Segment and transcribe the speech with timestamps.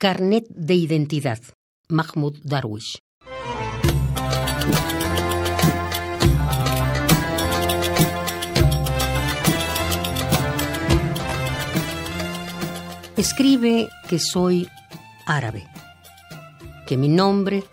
[0.00, 1.40] Carnet de identidad.
[1.88, 3.00] Mahmoud Darwish.
[13.16, 14.68] Escribe que soy
[15.26, 15.66] árabe,
[16.86, 17.64] que mi nombre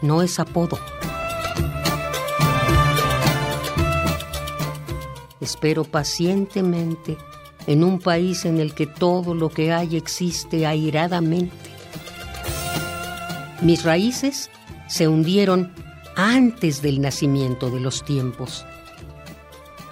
[0.00, 0.78] no es apodo.
[5.42, 7.18] Espero pacientemente
[7.70, 11.54] en un país en el que todo lo que hay existe airadamente.
[13.62, 14.50] Mis raíces
[14.88, 15.72] se hundieron
[16.16, 18.66] antes del nacimiento de los tiempos,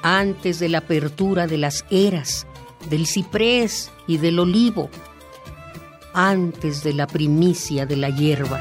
[0.02, 2.48] antes de la apertura de las eras,
[2.91, 4.91] del ciprés y del olivo,
[6.14, 8.60] antes de la primicia de la hierba.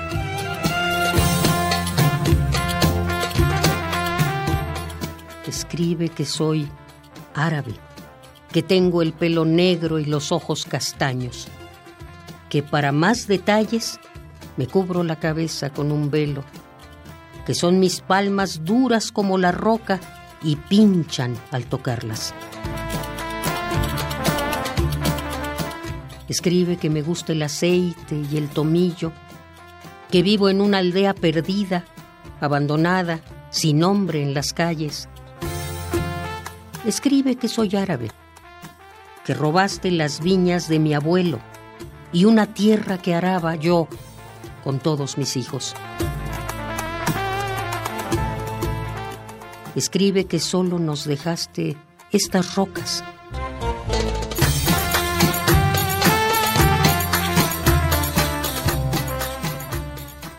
[5.48, 6.70] Escribe que soy
[7.34, 7.87] árabe
[8.58, 11.48] que tengo el pelo negro y los ojos castaños,
[12.50, 14.00] que para más detalles
[14.56, 16.44] me cubro la cabeza con un velo,
[17.46, 20.00] que son mis palmas duras como la roca
[20.42, 22.34] y pinchan al tocarlas.
[26.28, 29.12] Escribe que me gusta el aceite y el tomillo,
[30.10, 31.86] que vivo en una aldea perdida,
[32.42, 33.20] abandonada,
[33.52, 35.08] sin nombre en las calles.
[36.88, 38.10] Escribe que soy árabe
[39.28, 41.42] que robaste las viñas de mi abuelo
[42.14, 43.90] y una tierra que araba yo
[44.64, 45.76] con todos mis hijos.
[49.76, 51.76] Escribe que solo nos dejaste
[52.14, 53.04] estas rocas.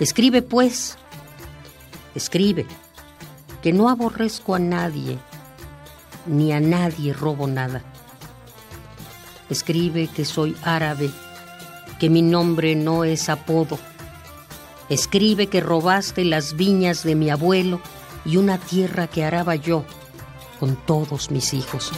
[0.01, 0.97] Escribe pues,
[2.15, 2.65] escribe,
[3.61, 5.19] que no aborrezco a nadie,
[6.25, 7.83] ni a nadie robo nada
[9.51, 11.11] Escribe que soy árabe,
[11.99, 13.79] que mi nombre no es apodo.
[14.89, 17.81] Escribe que robaste las viñas de mi abuelo
[18.25, 19.85] y una tierra que araba yo
[20.61, 21.93] con todos mis hijos.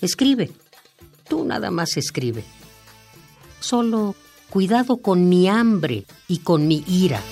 [0.00, 0.50] Escribe,
[1.28, 2.42] tú nada más escribe.
[3.60, 4.16] Solo
[4.50, 7.22] Cuidado con mi hambre y con mi ira.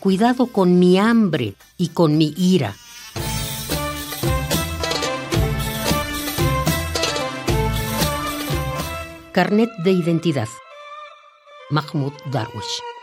[0.00, 2.74] Cuidado con mi hambre y con mi ira.
[9.32, 10.48] Carnet de identidad.
[11.68, 12.93] Mahmoud Darwish.